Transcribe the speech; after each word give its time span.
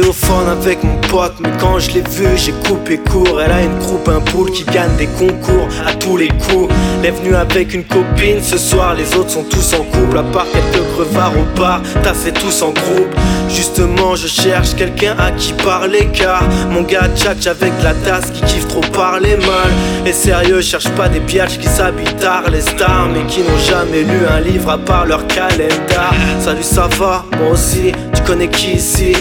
Avec 0.00 0.84
mon 0.84 0.96
pote, 1.08 1.34
mais 1.40 1.50
quand 1.58 1.78
je 1.80 1.90
l'ai 1.90 2.02
vu, 2.02 2.26
j'ai 2.36 2.52
coupé 2.52 2.98
court. 2.98 3.40
Elle 3.40 3.50
a 3.50 3.62
une 3.62 3.78
groupe, 3.78 4.08
un 4.08 4.20
poule 4.20 4.50
qui 4.52 4.62
gagne 4.64 4.94
des 4.96 5.06
concours 5.06 5.66
à 5.84 5.92
tous 5.94 6.16
les 6.16 6.28
coups. 6.28 6.72
Elle 7.00 7.06
est 7.06 7.10
venue 7.10 7.34
avec 7.34 7.74
une 7.74 7.84
copine, 7.84 8.40
ce 8.42 8.58
soir 8.58 8.94
les 8.94 9.16
autres 9.16 9.30
sont 9.30 9.42
tous 9.42 9.74
en 9.74 9.82
couple. 9.84 10.18
À 10.18 10.22
part 10.22 10.46
quelques 10.52 10.86
crevards 10.94 11.32
au 11.36 11.58
bar, 11.58 11.80
t'as 12.02 12.14
fait 12.14 12.32
tous 12.32 12.62
en 12.62 12.70
groupe. 12.70 13.14
Justement, 13.48 14.14
je 14.14 14.28
cherche 14.28 14.74
quelqu'un 14.74 15.16
à 15.18 15.32
qui 15.32 15.52
parler, 15.52 16.08
car 16.12 16.42
mon 16.70 16.82
gars 16.82 17.08
tchatch 17.16 17.46
avec 17.46 17.72
la 17.82 17.94
tasse 17.94 18.30
qui 18.30 18.42
kiffe 18.42 18.68
trop 18.68 18.80
parler 18.92 19.36
mal. 19.36 19.72
Et 20.06 20.12
sérieux, 20.12 20.60
cherche 20.60 20.88
pas 20.90 21.08
des 21.08 21.20
piages 21.20 21.58
qui 21.58 21.66
s'habillent 21.66 22.16
tard, 22.20 22.44
les 22.50 22.60
stars, 22.60 23.08
mais 23.12 23.26
qui 23.26 23.40
n'ont 23.40 23.58
jamais 23.68 24.02
lu 24.02 24.26
un 24.30 24.40
livre 24.40 24.70
à 24.70 24.78
part 24.78 25.06
leur 25.06 25.26
calendar. 25.26 26.14
Salut, 26.40 26.62
ça 26.62 26.88
va, 26.98 27.24
moi 27.38 27.52
aussi, 27.52 27.92
connais 28.28 28.48
qui 28.48 28.72
ici. 28.72 29.14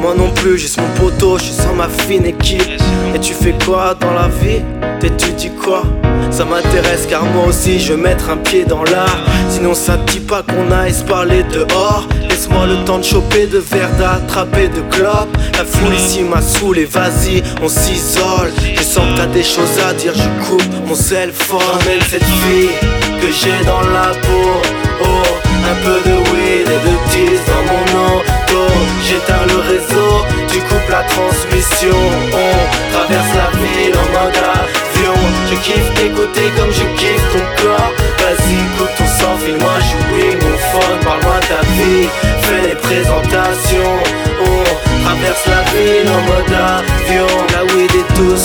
Moi 0.00 0.12
non 0.18 0.28
plus, 0.30 0.58
juste 0.58 0.80
mon 0.80 0.88
poteau, 1.00 1.38
je 1.38 1.44
suis 1.44 1.52
sans 1.52 1.72
ma 1.72 1.88
fine 1.88 2.26
équipe. 2.26 2.68
Et 3.14 3.18
tu 3.20 3.32
fais 3.32 3.54
quoi 3.64 3.94
dans 3.94 4.12
la 4.12 4.26
vie? 4.26 4.62
T'étudies 4.98 5.52
quoi? 5.52 5.84
Ça 6.32 6.44
m'intéresse 6.44 7.06
car 7.08 7.24
moi 7.24 7.46
aussi 7.46 7.78
je 7.78 7.92
veux 7.92 7.98
mettre 7.98 8.28
un 8.28 8.36
pied 8.36 8.64
dans 8.64 8.82
l'art. 8.82 9.20
Sinon 9.48 9.74
ça 9.74 9.96
te 9.98 10.12
dit 10.12 10.20
pas 10.20 10.42
qu'on 10.42 10.72
aille 10.72 10.92
se 10.92 11.04
parler 11.04 11.44
dehors. 11.44 12.08
Laisse-moi 12.28 12.66
le 12.66 12.84
temps 12.84 12.98
de 12.98 13.04
choper 13.04 13.46
de 13.46 13.58
verre, 13.58 13.90
d'attraper 13.98 14.68
de 14.68 14.80
clopes. 14.90 15.36
La 15.56 15.64
foule 15.64 15.94
ici 15.94 16.22
m'a 16.22 16.42
saoulé, 16.42 16.86
vas-y 16.86 17.44
on 17.62 17.68
s'isole. 17.68 18.50
Je 18.74 18.82
sens 18.82 19.04
que 19.12 19.16
t'as 19.16 19.26
des 19.26 19.44
choses 19.44 19.78
à 19.88 19.94
dire, 19.94 20.12
je 20.14 20.48
coupe 20.48 20.88
mon 20.88 20.96
cell 20.96 21.30
phone 21.32 21.60
J'emmène 21.60 22.00
cette 22.08 22.24
fille 22.24 22.70
que 23.20 23.28
j'ai 23.32 23.64
dans 23.64 23.82
la 23.82 24.08
peau. 24.22 24.60
Oh, 25.04 25.39
transmission 31.60 31.96
On 32.32 32.92
traverse 32.92 33.34
la 33.34 33.50
ville 33.58 33.94
en 33.94 34.24
mode 34.24 34.36
avion. 34.36 35.14
Je 35.50 35.54
kiffe 35.56 35.94
t'écouter 35.94 36.50
comme 36.56 36.72
je 36.72 36.84
kiffe 36.98 37.32
ton 37.32 37.62
corps. 37.62 37.92
Vas-y, 38.18 38.56
coupe 38.78 38.94
ton 38.96 39.06
sang, 39.06 39.36
file-moi, 39.38 39.72
j'oublie 39.88 40.36
mon 40.36 40.56
phone. 40.70 40.98
Parle-moi 41.04 41.40
ta 41.48 41.60
vie, 41.76 42.08
fais 42.42 42.68
les 42.68 42.74
présentations. 42.74 43.98
On 44.42 45.04
traverse 45.04 45.46
la 45.46 45.62
ville 45.72 46.08
en 46.08 46.22
mode 46.22 46.52
avion 46.52 46.89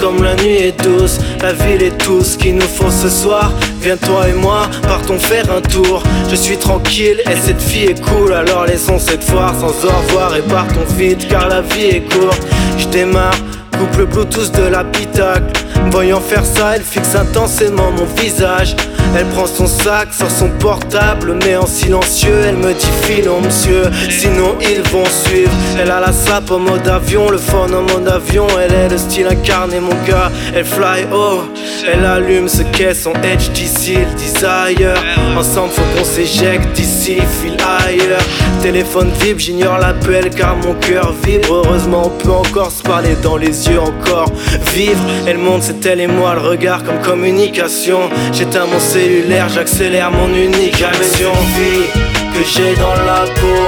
comme 0.00 0.22
la 0.22 0.34
nuit 0.36 0.56
est 0.56 0.82
douce. 0.82 1.18
La 1.42 1.52
ville 1.52 1.82
est 1.82 1.98
tout 1.98 2.22
ce 2.22 2.36
qu'il 2.36 2.56
nous 2.56 2.62
faut 2.62 2.90
ce 2.90 3.08
soir. 3.08 3.52
Viens 3.80 3.96
toi 3.96 4.28
et 4.28 4.32
moi, 4.32 4.62
partons 4.82 5.18
faire 5.18 5.50
un 5.52 5.60
tour. 5.60 6.02
Je 6.30 6.36
suis 6.36 6.56
tranquille 6.56 7.20
et 7.30 7.36
cette 7.36 7.60
fille 7.60 7.86
est 7.86 8.00
cool. 8.00 8.32
Alors 8.32 8.64
laissons 8.64 8.98
cette 8.98 9.22
foire 9.22 9.54
sans 9.54 9.68
au 9.84 9.88
revoir 9.88 10.36
et 10.36 10.42
partons 10.42 10.84
vite 10.96 11.28
Car 11.28 11.48
la 11.48 11.60
vie 11.60 11.86
est 11.86 12.12
courte. 12.12 12.46
Je 12.78 12.86
démarre, 12.88 13.36
coupe 13.76 13.96
le 13.96 14.06
bluetooth 14.06 14.52
de 14.52 14.68
la 14.68 14.84
pitacle 14.84 15.64
Voyant 15.90 16.20
faire 16.20 16.44
ça, 16.44 16.76
elle 16.76 16.82
fixe 16.82 17.14
intensément 17.14 17.90
mon 17.90 18.06
visage 18.20 18.76
elle 19.16 19.26
prend 19.26 19.46
son 19.46 19.66
sac, 19.66 20.12
sort 20.12 20.30
son 20.30 20.50
portable, 20.50 21.38
mais 21.44 21.56
en 21.56 21.66
silencieux, 21.66 22.40
elle 22.46 22.56
me 22.56 22.72
dit 22.72 22.88
filons 23.02 23.40
monsieur, 23.40 23.84
sinon 24.10 24.56
ils 24.60 24.82
vont 24.90 25.04
suivre. 25.06 25.50
Elle 25.80 25.90
a 25.90 26.00
la 26.00 26.12
sape 26.12 26.50
en 26.50 26.58
mode 26.58 26.86
avion, 26.86 27.30
le 27.30 27.38
phone 27.38 27.74
en 27.74 27.82
mode 27.82 28.08
avion, 28.08 28.46
elle 28.60 28.72
est 28.72 28.88
le 28.88 28.98
style 28.98 29.26
incarné 29.26 29.80
mon 29.80 29.94
gars, 30.06 30.30
elle 30.54 30.64
fly 30.64 31.06
haut, 31.12 31.42
elle 31.90 32.04
allume 32.04 32.48
ce 32.48 32.62
qu'est 32.62 32.94
son 32.94 33.12
HTC, 33.12 33.94
le 33.94 34.14
desire. 34.14 34.94
Ensemble 35.36 35.72
faut 35.72 35.82
qu'on 35.96 36.04
s'éjecte 36.04 36.72
d'ici, 36.72 37.16
file 37.40 37.56
ailleurs. 37.86 38.20
Téléphone 38.62 39.10
vibre, 39.20 39.40
j'ignore 39.40 39.78
l'appel 39.78 40.30
car 40.30 40.56
mon 40.56 40.74
cœur 40.74 41.14
vibre. 41.24 41.62
Heureusement 41.64 42.02
on 42.06 42.10
peut 42.10 42.32
encore 42.32 42.70
se 42.70 42.82
parler 42.82 43.16
dans 43.22 43.36
les 43.36 43.68
yeux, 43.68 43.80
encore 43.80 44.30
vivre. 44.74 45.00
Elle 45.26 45.38
monte, 45.38 45.62
c'est 45.62 45.86
elle 45.86 46.00
et 46.00 46.06
moi, 46.06 46.34
le 46.34 46.40
regard 46.40 46.82
comme 46.84 47.00
communication. 47.00 48.10
J'éteins 48.32 48.66
mon 48.66 48.80
cellulaire, 48.80 49.48
j'accélère 49.48 50.10
mon 50.10 50.28
unique 50.28 50.82
action. 50.82 51.32
Vie 51.56 51.86
que 52.34 52.44
j'ai 52.44 52.74
dans 52.76 52.94
la 53.06 53.24
peau, 53.40 53.64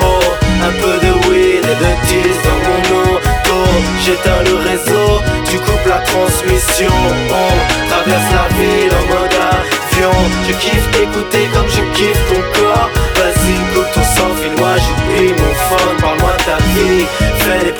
oh, 0.00 0.20
un 0.64 0.72
peu 0.82 1.06
de 1.06 1.12
weed 1.28 1.64
et 1.64 1.76
de 1.82 1.92
tease 2.06 2.42
dans 2.44 2.60
mon 2.68 3.14
auto. 3.14 3.70
J'éteins 4.04 4.42
le 4.44 4.56
réseau, 4.56 5.20
tu 5.48 5.56
coupes 5.58 5.86
la 5.86 5.98
transmission. 5.98 6.90
On 7.30 7.88
traverse 7.88 8.30
la 8.32 8.48
ville 8.58 8.92
en 8.92 9.06
mode 9.14 9.34
avion. 9.34 10.16
Je 10.48 10.52
kiffe 10.54 10.90
t'écouter 10.90 11.48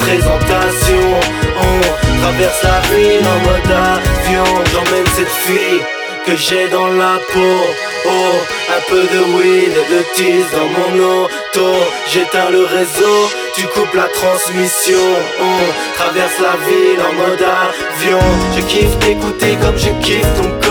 présentations. 0.05 1.21
On 1.69 2.21
traverse 2.21 2.63
la 2.63 2.81
ville 2.91 3.27
en 3.35 3.39
mode 3.47 3.71
avion. 3.71 4.51
J'emmène 4.73 5.07
cette 5.17 5.37
fille 5.47 5.83
que 6.27 6.37
j'ai 6.37 6.69
dans 6.69 6.89
la 6.89 7.19
peau. 7.33 7.59
Oh, 8.07 8.35
un 8.77 8.83
peu 8.91 9.03
de 9.03 9.21
weed 9.37 9.73
et 9.81 9.95
de 9.95 10.03
tease 10.15 10.51
dans 10.53 10.71
mon 10.77 11.25
auto. 11.25 11.69
J'éteins 12.11 12.51
le 12.51 12.65
réseau, 12.65 13.31
tu 13.55 13.67
coupes 13.69 13.95
la 13.95 14.09
transmission. 14.09 15.05
On 15.41 16.01
traverse 16.01 16.39
la 16.41 16.57
ville 16.67 17.01
en 17.09 17.13
mode 17.15 17.43
avion. 17.43 18.25
Je 18.57 18.63
kiffe 18.63 18.99
t'écouter 18.99 19.57
comme 19.63 19.79
je 19.79 19.91
kiffe 20.05 20.35
ton 20.37 20.62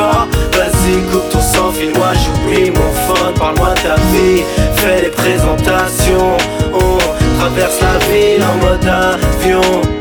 fais 9.42 10.01